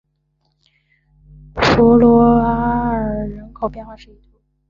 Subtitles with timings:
[1.53, 4.19] 弗鲁阿尔人口变化图示